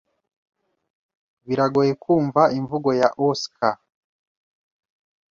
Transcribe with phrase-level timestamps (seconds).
[1.45, 3.69] Biragoye kumva imvugo ya Osaka.